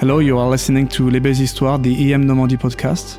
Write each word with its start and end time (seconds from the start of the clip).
Hello, 0.00 0.18
you 0.18 0.38
are 0.38 0.48
listening 0.48 0.88
to 0.88 1.10
Les 1.10 1.20
Belles 1.20 1.38
Histoires, 1.38 1.78
the 1.82 2.14
EM 2.14 2.24
Normandie 2.24 2.56
podcast. 2.56 3.18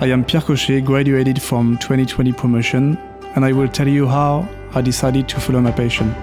I 0.00 0.12
am 0.12 0.24
Pierre 0.24 0.40
Cochet, 0.40 0.80
graduated 0.80 1.42
from 1.42 1.76
2020 1.78 2.32
promotion, 2.34 2.96
and 3.34 3.44
I 3.44 3.50
will 3.50 3.66
tell 3.66 3.88
you 3.88 4.06
how 4.06 4.48
I 4.72 4.80
decided 4.80 5.28
to 5.28 5.40
follow 5.40 5.60
my 5.60 5.72
passion. 5.72 6.14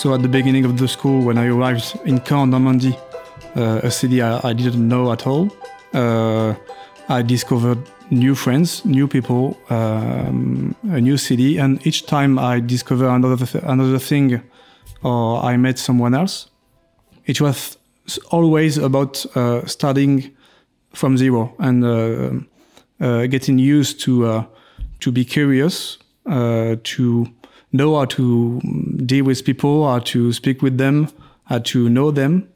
So 0.00 0.14
at 0.14 0.22
the 0.22 0.28
beginning 0.28 0.64
of 0.64 0.78
the 0.78 0.88
school, 0.88 1.20
when 1.20 1.36
I 1.36 1.48
arrived 1.48 2.00
in 2.06 2.20
Caen, 2.20 2.48
Normandy, 2.48 2.96
uh, 3.54 3.80
a 3.82 3.90
city 3.90 4.22
I, 4.22 4.40
I, 4.48 4.54
didn't 4.54 4.88
know 4.88 5.12
at 5.12 5.26
all, 5.26 5.50
uh, 5.92 6.54
I 7.10 7.20
discovered 7.20 7.78
new 8.08 8.34
friends, 8.34 8.82
new 8.86 9.06
people, 9.06 9.58
um, 9.68 10.74
a 10.84 11.02
new 11.02 11.18
city, 11.18 11.58
and 11.58 11.86
each 11.86 12.06
time 12.06 12.38
I 12.38 12.60
discover 12.60 13.08
another 13.08 13.44
th 13.44 13.62
another 13.62 13.98
thing, 13.98 14.40
or 15.02 15.44
I 15.44 15.58
met 15.58 15.78
someone 15.78 16.14
else, 16.14 16.48
it 17.26 17.38
was 17.42 17.76
always 18.30 18.78
about 18.78 19.26
uh, 19.36 19.66
starting 19.66 20.34
from 20.94 21.18
zero 21.18 21.52
and 21.58 21.84
uh, 21.84 22.30
uh, 23.04 23.26
getting 23.26 23.58
used 23.58 24.00
to 24.04 24.12
uh, 24.24 24.44
to 25.00 25.12
be 25.12 25.26
curious, 25.26 25.98
to 26.24 27.26
know 27.72 27.96
how 27.96 28.04
to 28.04 28.60
deal 29.06 29.24
with 29.24 29.44
people, 29.44 29.88
how 29.88 30.00
to 30.00 30.32
speak 30.32 30.62
with 30.62 30.78
them, 30.78 31.08
how 31.44 31.58
to 31.58 31.88
know 31.88 32.10
them, 32.10 32.48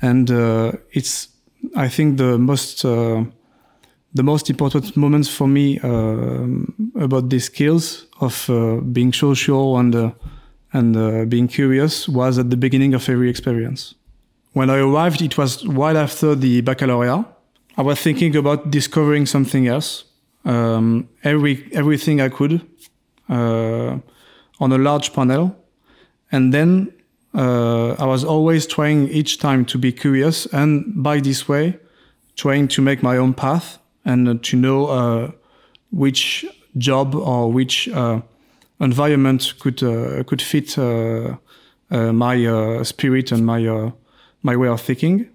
and 0.00 0.30
uh, 0.30 0.72
it's 0.92 1.28
I 1.74 1.88
think 1.88 2.18
the 2.18 2.38
most 2.38 2.84
uh, 2.84 3.24
the 4.14 4.22
most 4.22 4.48
important 4.50 4.96
moments 4.96 5.28
for 5.28 5.48
me 5.48 5.78
uh, 5.80 6.46
about 7.00 7.30
these 7.30 7.44
skills 7.46 8.06
of 8.20 8.48
uh, 8.48 8.76
being 8.76 9.12
social 9.12 9.78
and 9.78 9.94
uh, 9.94 10.10
and 10.72 10.96
uh, 10.96 11.24
being 11.24 11.48
curious 11.48 12.08
was 12.08 12.38
at 12.38 12.50
the 12.50 12.56
beginning 12.56 12.94
of 12.94 13.08
every 13.08 13.30
experience. 13.30 13.94
When 14.52 14.70
I 14.70 14.78
arrived, 14.78 15.22
it 15.22 15.36
was 15.36 15.64
right 15.66 15.96
after 15.96 16.34
the 16.34 16.60
baccalaureate. 16.60 17.24
I 17.76 17.82
was 17.82 18.00
thinking 18.00 18.36
about 18.36 18.70
discovering 18.70 19.26
something 19.26 19.66
else, 19.66 20.04
um, 20.44 21.08
every 21.24 21.68
everything 21.72 22.20
I 22.20 22.28
could 22.28 22.60
on 24.60 24.72
a 24.72 24.78
large 24.78 25.12
panel. 25.12 25.56
And 26.30 26.52
then 26.52 26.92
uh, 27.34 27.94
I 27.94 28.06
was 28.06 28.24
always 28.24 28.66
trying 28.66 29.08
each 29.08 29.38
time 29.38 29.64
to 29.66 29.78
be 29.78 29.92
curious 29.92 30.46
and 30.46 31.02
by 31.02 31.20
this 31.20 31.48
way, 31.48 31.78
trying 32.36 32.68
to 32.68 32.82
make 32.82 33.02
my 33.02 33.16
own 33.16 33.34
path 33.34 33.78
and 34.04 34.28
uh, 34.28 34.34
to 34.42 34.56
know 34.56 34.86
uh, 34.86 35.30
which 35.90 36.44
job 36.76 37.14
or 37.14 37.50
which 37.50 37.88
uh, 37.88 38.20
environment 38.80 39.54
could 39.60 39.82
uh, 39.82 40.22
could 40.24 40.42
fit 40.42 40.76
uh, 40.78 41.36
my 41.90 42.82
spirit 42.82 43.32
and 43.32 43.46
my 43.46 43.92
my 44.42 44.56
way 44.56 44.68
of 44.68 44.80
thinking. 44.80 45.28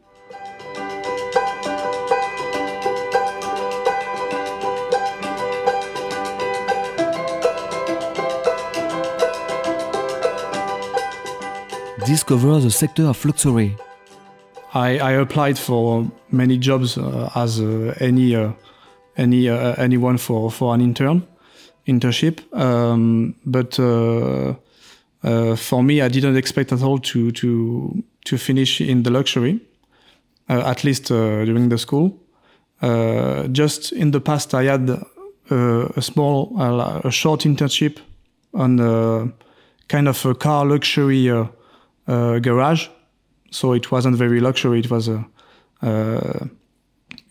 Discover 12.10 12.60
the 12.60 12.72
sector 12.72 13.06
of 13.06 13.24
luxury? 13.24 13.78
I, 14.74 14.98
I 15.00 15.12
applied 15.12 15.60
for 15.60 16.12
many 16.32 16.58
jobs 16.58 16.98
uh, 16.98 17.30
as 17.36 17.60
uh, 17.60 17.96
any 18.00 18.36
uh, 18.36 18.52
any 19.16 19.48
uh, 19.48 19.76
anyone 19.78 20.18
for, 20.18 20.52
for 20.52 20.74
an 20.74 20.82
intern 20.82 21.28
internship, 21.88 22.42
um, 22.56 23.36
but 23.46 23.80
uh, 23.80 24.56
uh, 25.24 25.56
for 25.56 25.84
me, 25.84 26.02
I 26.02 26.08
didn't 26.08 26.36
expect 26.36 26.72
at 26.72 26.82
all 26.82 27.00
to 27.00 27.32
to 27.32 28.04
to 28.26 28.38
finish 28.38 28.82
in 28.82 29.04
the 29.04 29.12
luxury, 29.12 29.60
at 30.48 30.84
least 30.84 31.08
during 31.08 31.70
the 31.70 31.78
school. 31.78 32.20
just 33.52 33.92
in 33.92 34.12
the 34.12 34.20
past, 34.20 34.54
I 34.54 34.64
had 34.64 34.90
a 35.50 36.02
small, 36.02 36.56
a 37.04 37.12
short 37.12 37.46
internship 37.46 37.98
on 38.54 39.34
kind 39.88 40.08
of 40.08 40.26
a 40.26 40.36
car 40.36 40.66
luxury 40.66 41.30
garage, 42.40 42.88
so 43.52 43.74
it 43.74 43.92
wasn't 43.92 44.16
very 44.16 44.40
luxury. 44.40 44.80
It 44.80 44.90
was 44.90 45.08
a 45.08 45.26
uh, 45.82 46.46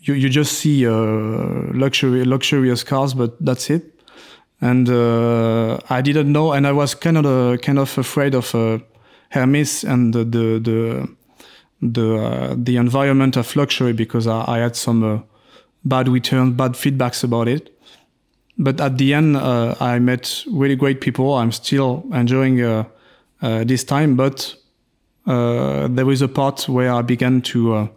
you 0.00 0.14
you 0.14 0.28
just 0.28 0.58
see 0.58 0.86
uh, 0.86 0.92
luxury 1.74 2.24
luxurious 2.24 2.84
cars, 2.84 3.14
but 3.14 3.36
that's 3.44 3.70
it. 3.70 3.94
And 4.60 4.88
I 4.88 6.00
didn't 6.02 6.32
know, 6.32 6.52
and 6.52 6.66
I 6.66 6.72
was 6.72 6.94
kind 6.94 7.16
of 7.16 7.60
kind 7.60 7.78
of 7.78 7.96
afraid 7.96 8.34
of 8.34 8.50
Hermes 9.30 9.84
and 9.84 10.12
the 10.12 10.24
the 10.24 10.58
the 10.58 11.08
the, 11.80 12.16
uh, 12.16 12.54
the 12.58 12.76
environment 12.76 13.36
of 13.36 13.54
luxury 13.54 13.92
because 13.92 14.26
I, 14.26 14.44
I 14.48 14.58
had 14.58 14.74
some 14.74 15.04
uh, 15.04 15.20
bad 15.84 16.08
returns, 16.08 16.56
bad 16.56 16.72
feedbacks 16.72 17.22
about 17.22 17.46
it. 17.46 17.72
But 18.56 18.80
at 18.80 18.98
the 18.98 19.14
end, 19.14 19.36
uh, 19.36 19.76
I 19.78 20.00
met 20.00 20.42
really 20.50 20.74
great 20.74 21.00
people. 21.00 21.34
I'm 21.34 21.52
still 21.52 22.04
enjoying 22.12 22.56
this 23.40 23.84
time, 23.84 24.16
but 24.16 24.56
uh, 25.28 25.88
there 25.88 26.06
was 26.06 26.22
a 26.22 26.28
part 26.28 26.66
where 26.70 26.90
I 26.90 27.02
began 27.02 27.42
to 27.42 27.74
uh, 27.74 27.88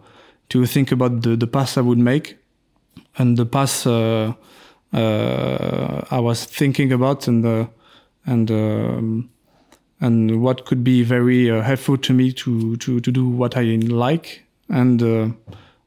to 0.50 0.66
think 0.66 0.92
about 0.92 1.22
the, 1.22 1.34
the 1.34 1.46
path 1.46 1.78
I 1.78 1.80
would 1.80 1.98
make, 1.98 2.36
and 3.16 3.38
the 3.38 3.46
path 3.46 3.86
uh, 3.86 4.34
I 4.92 6.20
was 6.20 6.44
thinking 6.44 6.92
about, 6.92 7.26
and 7.26 7.68
and 8.26 8.50
um, 8.50 9.30
and 10.00 10.42
what 10.42 10.66
could 10.66 10.84
be 10.84 11.02
very 11.02 11.46
helpful 11.46 11.96
to 11.96 12.12
me 12.12 12.32
to 12.32 12.76
to 12.76 13.00
to 13.00 13.10
do 13.10 13.26
what 13.26 13.56
I 13.56 13.62
like 13.62 14.44
and 14.68 15.00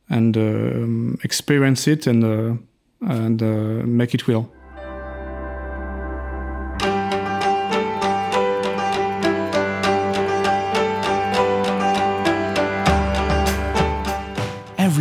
and 0.09 0.37
um, 0.37 1.19
experience 1.23 1.87
it 1.87 2.07
and 2.07 2.65
and 3.01 3.41
make 3.97 4.15
it 4.15 4.27
real. 4.27 4.49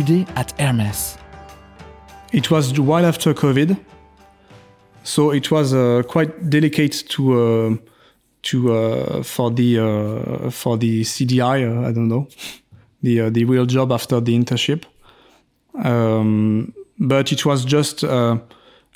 At 0.09 0.53
Hermes. 0.59 1.17
It 2.31 2.51
was 2.51 2.79
while 2.79 3.05
after 3.05 3.33
COVID, 3.33 3.77
so 5.03 5.31
it 5.31 5.51
was 5.51 5.73
uh, 5.73 6.03
quite 6.07 6.49
delicate 6.49 7.07
to 7.09 7.33
uh, 7.33 7.75
to 8.43 8.73
uh, 8.73 9.23
for 9.23 9.51
the 9.51 9.79
uh, 9.79 10.49
for 10.51 10.77
the 10.77 11.01
CDI. 11.01 11.63
Uh, 11.65 11.87
I 11.87 11.91
don't 11.91 12.07
know 12.07 12.27
the 13.01 13.21
uh, 13.21 13.29
the 13.29 13.45
real 13.45 13.65
job 13.65 13.91
after 13.91 14.19
the 14.19 14.37
internship, 14.37 14.83
um, 15.83 16.73
but 16.99 17.31
it 17.31 17.45
was 17.45 17.65
just 17.65 18.03
a 18.03 18.39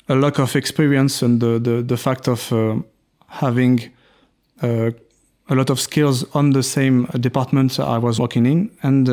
lack 0.08 0.38
of 0.38 0.56
experience 0.56 1.22
and 1.22 1.40
the 1.40 1.58
the, 1.58 1.82
the 1.82 1.96
fact 1.96 2.28
of 2.28 2.52
having 3.26 3.90
a 4.62 5.54
lot 5.54 5.70
of 5.70 5.80
skills 5.80 6.24
on 6.34 6.50
the 6.50 6.62
same 6.62 7.06
department 7.18 7.80
I 7.80 7.98
was 7.98 8.20
working 8.20 8.46
in 8.46 8.70
and 8.82 9.08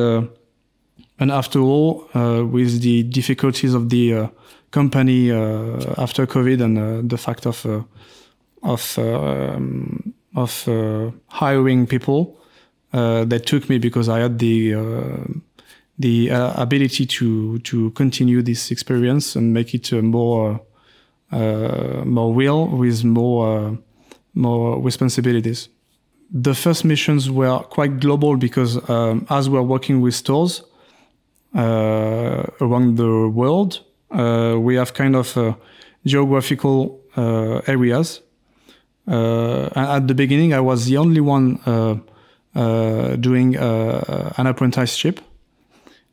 and 1.19 1.31
after 1.31 1.59
all, 1.59 2.07
uh, 2.13 2.45
with 2.45 2.81
the 2.81 3.03
difficulties 3.03 3.73
of 3.73 3.89
the 3.89 4.13
uh, 4.13 4.28
company 4.72 5.31
uh, 5.31 5.95
after 5.97 6.28
COVID 6.28 6.61
and 6.61 7.09
the 7.09 7.17
fact 7.17 7.45
of 7.45 7.66
of 8.63 9.00
um, 9.00 10.13
of 10.36 10.68
hiring 11.27 11.88
people, 11.88 12.39
that 12.92 13.45
took 13.45 13.69
me 13.69 13.80
because 13.80 14.09
I 14.09 14.19
had 14.19 14.39
the 14.39 14.75
the 16.00 16.31
uh, 16.31 16.62
ability 16.62 17.06
to 17.06 17.59
to 17.59 17.92
continue 17.92 18.42
this 18.42 18.71
experience 18.71 19.36
and 19.36 19.53
make 19.53 19.74
it 19.74 19.92
uh, 19.92 20.01
more 20.01 20.62
uh, 21.31 22.03
more 22.06 22.33
real 22.33 22.68
with 22.68 23.03
more 23.03 23.77
more 24.33 24.81
responsibilities. 24.81 25.69
The 26.31 26.53
first 26.53 26.86
missions 26.86 27.31
were 27.31 27.59
quite 27.59 28.00
global 28.00 28.38
because 28.38 28.77
um, 28.89 29.25
as 29.30 29.50
we're 29.50 29.62
working 29.62 30.01
with 30.01 30.13
stores, 30.13 30.62
uh, 30.62 30.65
Uh, 31.55 32.44
around 32.59 32.97
the 32.97 33.29
world. 33.29 33.79
Uh, 34.11 34.57
we 34.59 34.75
have 34.75 34.94
kind 34.94 35.15
of 35.15 35.35
uh, 35.38 35.53
geographical 36.05 36.99
uh, 37.15 37.61
areas. 37.67 38.21
Uh, 39.07 39.69
at 39.75 40.07
the 40.07 40.13
beginning, 40.13 40.53
I 40.53 40.59
was 40.59 40.85
the 40.85 40.97
only 40.97 41.21
one 41.21 41.59
doing 42.53 43.55
an 43.55 44.45
apprenticeship, 44.45 45.21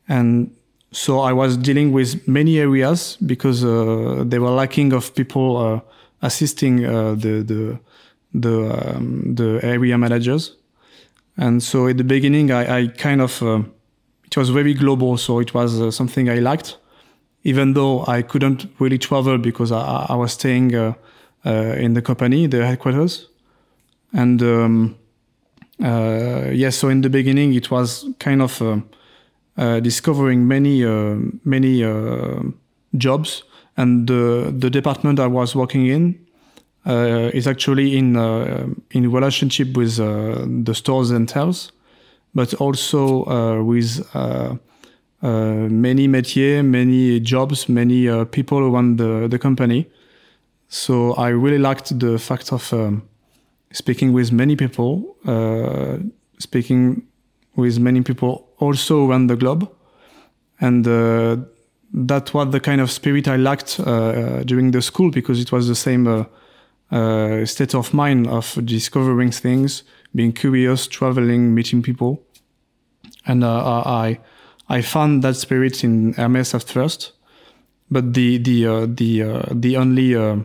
and 0.07 0.55
so 0.91 1.19
I 1.19 1.33
was 1.33 1.57
dealing 1.57 1.91
with 1.91 2.25
many 2.27 2.57
areas 2.57 3.17
because 3.25 3.61
they 3.61 4.39
were 4.39 4.51
lacking 4.51 4.93
of 4.93 5.13
people 5.13 5.83
assisting 6.21 6.77
the 6.77 7.43
the 7.43 7.79
the 8.33 8.95
um, 8.95 9.35
the 9.35 9.59
area 9.61 9.97
managers. 9.97 10.55
And 11.37 11.61
so 11.61 11.87
at 11.87 11.97
the 11.97 12.05
beginning, 12.05 12.51
I, 12.51 12.79
I 12.79 12.87
kind 12.87 13.21
of 13.21 13.43
uh, 13.43 13.63
it 14.25 14.37
was 14.37 14.49
very 14.49 14.73
global, 14.73 15.17
so 15.17 15.39
it 15.39 15.53
was 15.53 15.81
uh, 15.81 15.91
something 15.91 16.29
I 16.29 16.39
liked, 16.39 16.77
even 17.43 17.73
though 17.73 18.05
I 18.07 18.21
couldn't 18.21 18.67
really 18.79 18.97
travel 18.97 19.37
because 19.37 19.71
I, 19.71 20.07
I 20.09 20.15
was 20.15 20.33
staying 20.33 20.75
uh, 20.75 20.93
uh, 21.45 21.75
in 21.77 21.93
the 21.93 22.01
company, 22.01 22.47
the 22.47 22.65
headquarters, 22.65 23.29
and 24.13 24.41
um, 24.41 24.95
yes. 25.79 26.53
Yeah, 26.53 26.69
so 26.69 26.89
in 26.89 27.01
the 27.01 27.09
beginning, 27.09 27.53
it 27.53 27.69
was 27.69 28.05
kind 28.19 28.41
of 28.41 28.83
discovering 29.83 30.47
many 30.47 30.83
many 31.43 31.83
jobs, 32.97 33.43
and 33.77 34.07
the 34.07 34.53
the 34.57 34.69
department 34.69 35.19
I 35.19 35.27
was 35.27 35.55
working 35.55 35.87
in 35.87 36.25
uh, 36.85 37.31
is 37.33 37.47
actually 37.47 37.97
in 37.97 38.15
uh, 38.15 38.67
in 38.91 39.11
relationship 39.11 39.75
with 39.75 39.99
uh, 39.99 40.45
the 40.63 40.73
stores 40.73 41.09
themselves, 41.09 41.71
but 42.35 42.53
also 42.55 43.63
with 43.63 44.05
many 45.21 46.07
métiers, 46.07 46.63
many 46.63 47.19
jobs, 47.21 47.67
many 47.67 48.25
people 48.25 48.59
around 48.59 48.97
the, 48.97 49.27
the 49.27 49.39
company. 49.39 49.87
So 50.67 51.13
I 51.13 51.29
really 51.29 51.57
liked 51.57 51.97
the 51.99 52.19
fact 52.19 52.51
of 52.51 52.73
um, 52.73 53.03
speaking 53.71 54.13
with 54.13 54.31
many 54.31 54.55
people, 54.55 55.15
uh, 55.25 55.97
speaking 56.39 57.03
with 57.55 57.79
many 57.79 58.01
people 58.01 58.49
also 58.59 59.07
around 59.07 59.27
the 59.27 59.35
globe, 59.35 59.69
and 60.59 60.85
uh, 60.87 61.37
that 61.93 62.33
was 62.33 62.51
the 62.51 62.59
kind 62.59 62.81
of 62.81 62.91
spirit 62.91 63.27
I 63.27 63.37
lacked 63.37 63.79
uh, 63.79 64.43
during 64.43 64.71
the 64.71 64.81
school 64.81 65.11
because 65.11 65.39
it 65.39 65.51
was 65.51 65.67
the 65.67 65.75
same 65.75 66.07
uh, 66.07 67.45
state 67.45 67.73
of 67.73 67.93
mind 67.93 68.27
of 68.27 68.59
discovering 68.65 69.31
things, 69.31 69.83
being 70.15 70.33
curious, 70.33 70.87
traveling, 70.87 71.53
meeting 71.53 71.81
people. 71.81 72.23
And 73.27 73.43
uh, 73.43 73.83
I, 73.85 74.19
I 74.69 74.81
found 74.81 75.23
that 75.23 75.35
spirit 75.35 75.83
in 75.83 76.13
Hermes 76.13 76.53
at 76.53 76.63
first, 76.63 77.11
but 77.91 78.13
the 78.13 78.37
the 78.37 78.65
uh, 78.65 78.87
the 78.89 79.23
uh, 79.23 79.43
the 79.51 79.77
only 79.77 80.15
uh, 80.15 80.37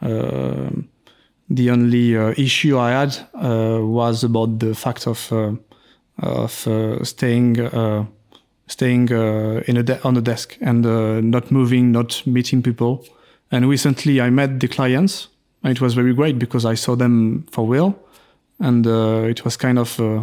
uh, 0.00 0.70
the 1.48 1.70
only 1.70 2.14
issue 2.14 2.78
I 2.78 2.90
had 2.90 3.16
was 3.34 4.24
about 4.24 4.60
the 4.60 4.74
fact 4.74 5.06
of 5.06 5.32
of 6.18 6.52
staying 7.02 7.56
staying 8.66 9.08
in 9.08 9.76
a 9.76 10.00
on 10.04 10.14
the 10.14 10.22
desk 10.22 10.56
and 10.60 11.30
not 11.30 11.50
moving, 11.50 11.92
not 11.92 12.22
meeting 12.26 12.62
people. 12.62 13.04
And 13.50 13.68
recently, 13.68 14.20
I 14.20 14.30
met 14.30 14.60
the 14.60 14.68
clients 14.68 15.28
it 15.64 15.80
was 15.80 15.94
very 15.94 16.14
great 16.14 16.38
because 16.38 16.64
I 16.64 16.74
saw 16.74 16.96
them 16.96 17.46
for 17.50 17.66
real, 17.66 17.98
and 18.60 18.86
uh, 18.86 19.24
it 19.28 19.44
was 19.44 19.56
kind 19.56 19.78
of 19.78 19.98
uh, 19.98 20.22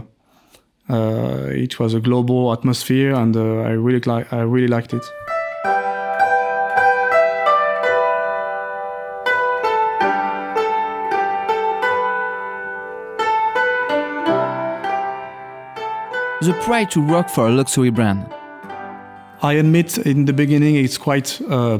uh, 0.89 1.49
it 1.49 1.79
was 1.79 1.93
a 1.93 1.99
global 1.99 2.53
atmosphere, 2.53 3.13
and 3.13 3.35
uh, 3.35 3.61
I 3.61 3.71
really 3.71 3.99
like 4.01 4.31
I 4.31 4.41
really 4.41 4.67
liked 4.67 4.93
it. 4.93 5.03
The 16.39 16.53
pride 16.61 16.91
to 16.91 17.01
work 17.01 17.29
for 17.29 17.47
a 17.47 17.51
luxury 17.51 17.89
brand. 17.89 18.33
I 19.41 19.53
admit 19.53 19.97
in 19.97 20.25
the 20.25 20.33
beginning 20.33 20.75
it's 20.75 20.97
quite 20.97 21.41
uh, 21.49 21.79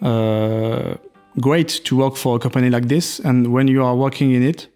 uh, 0.00 0.94
great 1.40 1.68
to 1.84 1.96
work 1.96 2.16
for 2.16 2.36
a 2.36 2.38
company 2.38 2.70
like 2.70 2.88
this. 2.88 3.18
And 3.20 3.52
when 3.52 3.68
you 3.68 3.84
are 3.84 3.94
working 3.94 4.32
in 4.32 4.42
it, 4.42 4.68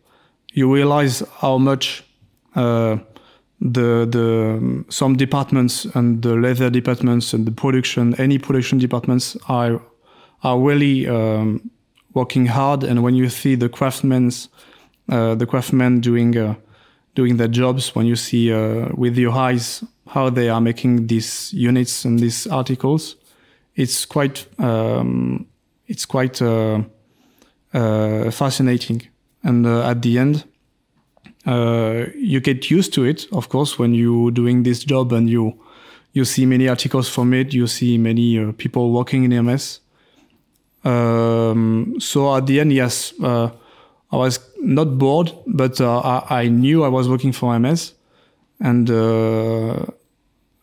you 0.52 0.72
realize 0.72 1.22
how 1.38 1.58
much 1.58 2.04
uh, 2.54 2.96
the 3.60 4.06
the 4.06 4.84
some 4.88 5.16
departments 5.16 5.84
and 5.94 6.22
the 6.22 6.34
leather 6.34 6.70
departments 6.70 7.32
and 7.32 7.46
the 7.46 7.52
production 7.52 8.14
any 8.18 8.38
production 8.38 8.78
departments 8.78 9.36
are 9.48 9.80
are 10.42 10.58
really 10.58 11.06
um, 11.06 11.70
working 12.14 12.46
hard. 12.46 12.84
And 12.84 13.02
when 13.02 13.14
you 13.14 13.28
see 13.28 13.54
the 13.54 13.68
craftsmen's 13.68 14.48
uh, 15.08 15.34
the 15.34 15.46
craftsmen 15.46 16.00
doing 16.00 16.36
uh, 16.36 16.54
doing 17.14 17.36
their 17.36 17.48
jobs, 17.48 17.94
when 17.94 18.06
you 18.06 18.16
see 18.16 18.52
uh, 18.52 18.88
with 18.94 19.16
your 19.16 19.32
eyes 19.32 19.84
how 20.08 20.30
they 20.30 20.48
are 20.48 20.60
making 20.60 21.06
these 21.06 21.52
units 21.52 22.04
and 22.04 22.18
these 22.18 22.46
articles, 22.46 23.16
it's 23.76 24.04
quite 24.04 24.46
um, 24.58 25.46
it's 25.86 26.06
quite 26.06 26.42
uh, 26.42 26.82
uh, 27.72 28.30
fascinating. 28.30 29.11
And 29.42 29.66
uh, 29.66 29.88
at 29.88 30.02
the 30.02 30.18
end, 30.18 30.44
you 31.46 32.40
get 32.40 32.70
used 32.70 32.92
to 32.94 33.04
it, 33.04 33.26
of 33.32 33.48
course, 33.48 33.78
when 33.78 33.94
you're 33.94 34.30
doing 34.30 34.62
this 34.62 34.84
job 34.84 35.12
and 35.12 35.28
you 35.28 35.58
you 36.14 36.26
see 36.26 36.44
many 36.44 36.68
articles 36.68 37.08
from 37.08 37.32
it, 37.32 37.54
you 37.54 37.66
see 37.66 37.96
many 37.96 38.52
people 38.52 38.92
working 38.92 39.24
in 39.24 39.30
Hermes. 39.30 39.80
Um, 40.84 41.96
so 41.98 42.36
at 42.36 42.46
the 42.46 42.60
end, 42.60 42.72
yes, 42.72 43.14
I 43.20 43.50
was 44.10 44.38
not 44.60 44.98
bored, 44.98 45.32
but 45.46 45.80
I, 45.80 46.22
I, 46.28 46.48
knew 46.48 46.84
I 46.84 46.88
was 46.88 47.08
working 47.08 47.32
for 47.32 47.54
Hermes, 47.54 47.94
and 48.60 48.90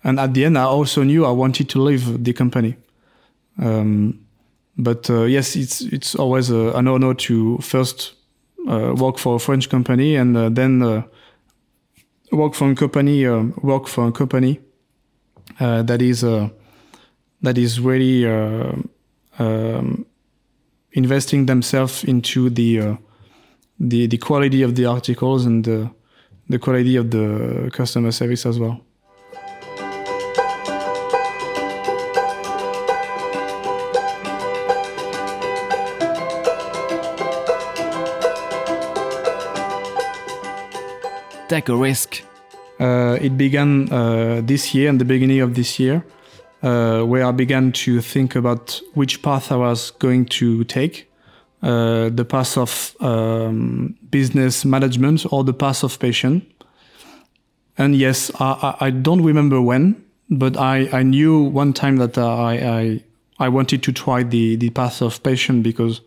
and 0.04 0.20
at 0.20 0.34
the 0.34 0.46
end, 0.46 0.58
I 0.58 0.64
also 0.64 1.04
knew 1.04 1.26
I 1.26 1.32
wanted 1.32 1.70
to 1.70 1.82
leave 1.82 2.24
the 2.24 2.34
company. 2.34 2.76
Um, 3.62 4.20
but 4.78 5.10
uh, 5.10 5.24
yes, 5.24 5.56
it's 5.56 5.82
it's 5.82 6.16
always 6.16 6.52
uh, 6.52 6.74
an 6.76 6.88
honor 6.88 7.14
to 7.14 7.58
first 7.58 8.14
uh, 8.14 8.19
Uh, 8.68 8.94
work 8.98 9.18
for 9.18 9.36
a 9.36 9.40
French 9.40 9.70
company 9.70 10.16
and 10.16 10.36
uh, 10.36 10.50
then 10.50 10.82
uh, 10.82 11.02
work 12.32 12.54
for 12.54 12.70
a 12.70 12.76
company 12.76 13.26
work 13.64 13.88
for 13.88 14.08
a 14.08 14.12
company 14.12 14.60
that 15.60 16.02
is 16.02 16.22
that 16.22 17.58
is 17.58 17.80
really 17.80 18.28
um, 18.28 20.06
investing 20.92 21.46
themselves 21.46 22.04
into 22.04 22.50
the 22.50 22.98
the 23.80 24.08
the 24.08 24.18
quality 24.18 24.62
of 24.62 24.76
the 24.76 24.86
articles 24.86 25.46
and 25.46 25.64
the 25.64 25.90
the 26.50 26.60
quality 26.60 26.98
of 26.98 27.12
the 27.12 27.70
customer 27.72 28.12
service 28.12 28.46
as 28.46 28.60
well. 28.60 28.82
Take 41.50 41.68
a 41.68 41.76
risk? 41.76 42.22
Uh, 42.80 43.18
it 43.20 43.38
began 43.38 43.92
uh, 43.92 44.42
this 44.44 44.74
year, 44.74 44.88
in 44.88 45.00
the 45.00 45.06
beginning 45.06 45.42
of 45.42 45.56
this 45.56 45.80
year, 45.80 46.06
uh, 46.64 47.02
where 47.02 47.26
I 47.26 47.32
began 47.32 47.74
to 47.74 48.00
think 48.00 48.36
about 48.36 48.80
which 48.94 49.22
path 49.22 49.52
I 49.52 49.58
was 49.58 49.92
going 49.92 50.26
to 50.26 50.64
take. 50.64 51.12
Uh, 51.62 52.08
the 52.08 52.24
path 52.24 52.58
of 52.58 52.96
um, 53.02 53.98
business 54.10 54.64
management 54.64 55.26
or 55.30 55.44
the 55.44 55.54
path 55.54 55.84
of 55.84 56.00
passion. 56.00 56.46
And 57.78 57.98
yes, 57.98 58.32
I, 58.40 58.78
I, 58.80 58.90
don't 58.92 59.22
remember 59.22 59.62
when, 59.62 60.02
but 60.30 60.56
I, 60.56 60.88
I 60.94 61.04
knew 61.04 61.42
one 61.42 61.74
time 61.74 61.98
that 61.98 62.18
I, 62.18 62.54
I, 62.54 63.04
I 63.40 63.50
wanted 63.50 63.84
to 63.84 63.92
try 63.92 64.24
the, 64.24 64.56
the 64.56 64.70
path 64.70 65.02
of 65.02 65.22
passion 65.22 65.62
because 65.62 66.00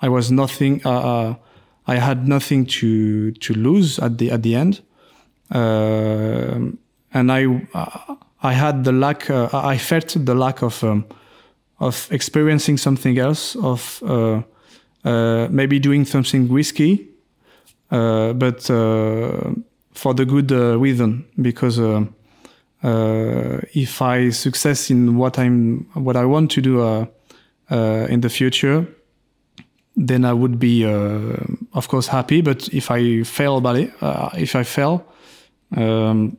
I 0.00 0.08
was 0.08 0.30
nothing. 0.30 0.86
Uh, 0.86 1.34
I 1.86 1.96
had 1.96 2.28
nothing 2.28 2.66
to 2.66 3.32
to 3.32 3.54
lose 3.54 3.98
at 3.98 4.18
the 4.18 4.30
at 4.30 4.42
the 4.42 4.54
end, 4.54 4.80
uh, 5.50 6.58
and 7.12 7.32
I 7.32 7.46
I 8.42 8.52
had 8.52 8.84
the 8.84 8.92
lack. 8.92 9.28
Uh, 9.28 9.48
I 9.52 9.78
felt 9.78 10.14
the 10.16 10.34
lack 10.34 10.62
of 10.62 10.82
um, 10.84 11.04
of 11.80 12.08
experiencing 12.12 12.76
something 12.78 13.18
else, 13.18 13.56
of 13.56 14.02
uh, 14.04 14.42
uh 15.04 15.48
maybe 15.50 15.80
doing 15.80 16.04
something 16.04 16.52
risky, 16.52 17.08
uh, 17.90 18.32
but 18.34 18.70
uh, 18.70 19.52
for 19.92 20.14
the 20.14 20.24
good 20.24 20.52
reason. 20.52 21.24
Because 21.40 21.80
if 23.74 24.02
I 24.02 24.30
success 24.30 24.90
in 24.90 25.16
what 25.16 25.36
I'm 25.36 25.86
what 25.94 26.16
I 26.16 26.24
want 26.24 26.52
to 26.52 26.60
do 26.60 27.08
in 27.70 28.20
the 28.20 28.28
future 28.30 28.86
then 29.96 30.24
I 30.24 30.32
would 30.32 30.58
be, 30.58 30.84
uh, 30.84 31.36
of 31.74 31.88
course, 31.88 32.06
happy. 32.06 32.40
But 32.40 32.68
if 32.68 32.90
I 32.90 33.22
fail 33.22 33.64
it, 33.76 33.92
uh, 34.00 34.30
if 34.36 34.56
I 34.56 34.62
fail, 34.62 35.04
um, 35.76 36.36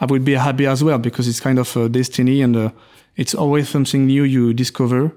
I 0.00 0.06
would 0.06 0.24
be 0.24 0.34
happy 0.34 0.66
as 0.66 0.82
well 0.82 0.98
because 0.98 1.28
it's 1.28 1.40
kind 1.40 1.58
of 1.58 1.76
a 1.76 1.88
destiny 1.88 2.40
and 2.42 2.56
uh, 2.56 2.70
it's 3.16 3.34
always 3.34 3.68
something 3.68 4.06
new 4.06 4.24
you 4.24 4.54
discover, 4.54 5.12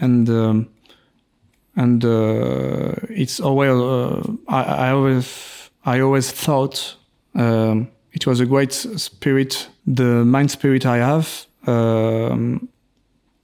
and 0.00 0.28
um, 0.28 0.68
and 1.76 2.04
it's 3.08 3.40
always 3.40 3.70
I, 4.48 4.62
I, 4.62 4.90
always 4.90 5.70
I 5.86 6.00
always 6.00 6.30
thought 6.30 6.96
um, 7.34 7.88
it 8.12 8.26
was 8.26 8.40
a 8.40 8.46
great 8.46 8.72
spirit. 8.72 9.68
The 9.86 10.24
mind 10.24 10.50
spirit 10.50 10.84
I 10.84 10.98
have. 10.98 11.46
Um, 11.66 12.68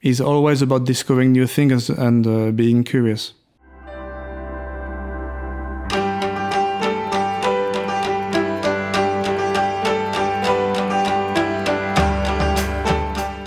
is 0.03 0.21
always 0.21 0.63
about 0.63 0.85
discovering 0.85 1.33
new 1.33 1.47
things 1.47 1.91
and 1.91 2.27
uh, 2.27 2.51
being 2.53 2.85
curious. 2.85 3.33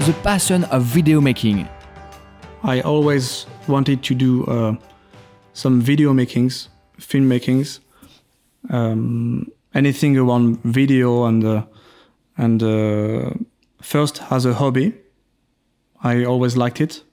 The 0.08 0.14
passion 0.24 0.64
of 0.66 0.84
video 0.84 1.22
making. 1.22 1.70
I 2.64 2.82
always 2.82 3.46
wanted 3.68 4.02
to 4.04 4.16
do 4.16 4.46
uh, 4.46 4.76
some 5.54 5.80
video 5.80 6.12
makings, 6.12 6.70
film 6.98 7.28
makings, 7.28 7.82
um, 8.72 9.52
anything 9.76 10.18
around 10.18 10.60
video 10.64 11.26
and 11.26 11.44
uh, 11.44 11.66
and 12.38 12.64
uh, 12.64 13.32
first 13.82 14.24
as 14.32 14.46
a 14.46 14.56
hobby. 14.56 14.94
I 16.04 16.26
always 16.26 16.58
liked 16.58 16.82
it, 16.82 17.04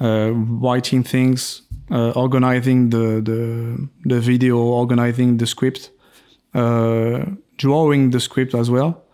uh, 0.00 0.30
writing 0.32 1.02
things, 1.02 1.62
uh, 1.90 2.12
organizing 2.12 2.88
the, 2.88 3.20
the 3.20 3.88
the 4.04 4.20
video, 4.20 4.56
organizing 4.56 5.36
the 5.36 5.46
script, 5.46 5.90
uh, 6.54 7.26
drawing 7.58 8.10
the 8.10 8.20
script 8.20 8.54
as 8.54 8.70
well. 8.70 9.04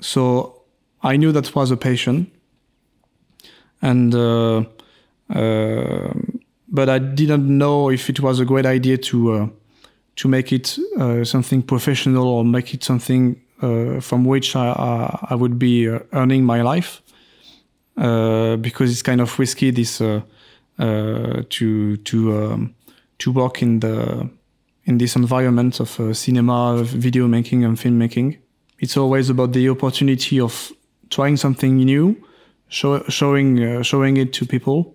So 0.00 0.61
I 1.02 1.16
knew 1.16 1.32
that 1.32 1.54
was 1.54 1.70
a 1.70 1.76
passion, 1.76 2.30
and 3.80 4.14
uh, 4.14 4.64
uh, 5.34 6.12
but 6.68 6.88
I 6.88 6.98
didn't 6.98 7.46
know 7.46 7.90
if 7.90 8.08
it 8.08 8.20
was 8.20 8.38
a 8.38 8.44
great 8.44 8.66
idea 8.66 8.98
to 8.98 9.32
uh, 9.32 9.48
to 10.16 10.28
make 10.28 10.52
it 10.52 10.78
uh, 10.98 11.24
something 11.24 11.62
professional 11.62 12.28
or 12.28 12.44
make 12.44 12.72
it 12.72 12.84
something 12.84 13.40
uh, 13.62 14.00
from 14.00 14.24
which 14.24 14.54
I, 14.54 14.68
I, 14.68 15.26
I 15.30 15.34
would 15.34 15.58
be 15.58 15.88
uh, 15.88 16.00
earning 16.12 16.44
my 16.44 16.62
life 16.62 17.02
because 17.94 18.90
it's 18.90 19.02
kind 19.02 19.20
of 19.20 19.38
risky 19.38 19.70
this 19.70 19.98
to 19.98 21.96
to 21.96 22.42
um, 22.42 22.74
to 23.18 23.32
work 23.32 23.62
in 23.62 23.80
the 23.80 24.28
in 24.84 24.98
this 24.98 25.16
environment 25.16 25.80
of 25.80 26.16
cinema, 26.16 26.82
video 26.84 27.28
making, 27.28 27.64
and 27.64 27.76
filmmaking. 27.76 28.38
It's 28.78 28.96
always 28.96 29.30
about 29.30 29.52
the 29.52 29.68
opportunity 29.68 30.40
of 30.40 30.72
trying 31.12 31.36
something 31.36 31.76
new, 31.76 32.16
show, 32.68 33.02
showing 33.08 33.62
uh, 33.62 33.82
showing 33.82 34.16
it 34.16 34.32
to 34.32 34.46
people, 34.46 34.94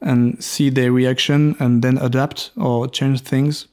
and 0.00 0.42
see 0.42 0.68
their 0.70 0.92
reaction, 0.92 1.56
and 1.60 1.82
then 1.82 1.96
adapt 1.98 2.50
or 2.56 2.88
change 2.88 3.22
things. 3.22 3.68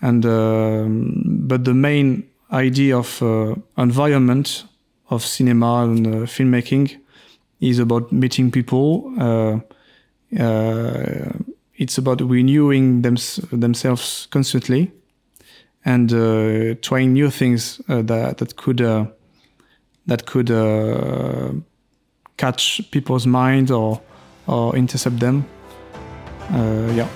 And 0.00 0.24
um, 0.24 1.46
but 1.46 1.64
the 1.64 1.74
main 1.74 2.30
idea 2.52 2.96
of 2.96 3.22
uh, 3.22 3.54
environment 3.76 4.64
of 5.10 5.24
cinema 5.24 5.84
and 5.84 6.06
uh, 6.06 6.10
filmmaking 6.26 6.96
is 7.60 7.78
about 7.78 8.12
meeting 8.12 8.50
people. 8.50 9.12
Uh, 9.18 9.60
uh, 10.40 11.32
it's 11.76 11.98
about 11.98 12.20
renewing 12.20 13.02
them, 13.02 13.16
themselves 13.52 14.28
constantly 14.30 14.92
and 15.84 16.12
uh, 16.12 16.74
trying 16.82 17.12
new 17.12 17.30
things 17.30 17.80
that 17.88 18.36
that 18.38 18.56
could 18.56 18.80
that 20.10 20.26
could 20.26 20.50
uh, 20.50 21.52
catch 22.36 22.82
people's 22.90 23.28
mind 23.28 23.70
or 23.70 24.00
or 24.48 24.74
intercept 24.74 25.20
them. 25.20 25.46
Uh, 26.52 26.90
yeah. 26.96 27.08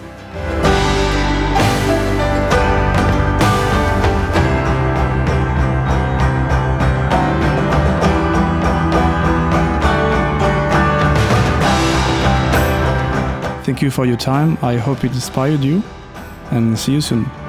Thank 13.64 13.82
you 13.82 13.90
for 13.90 14.06
your 14.06 14.16
time. 14.16 14.56
I 14.62 14.76
hope 14.76 15.04
it 15.04 15.12
inspired 15.12 15.64
you 15.64 15.82
and 16.52 16.78
see 16.78 16.92
you 16.92 17.00
soon. 17.00 17.43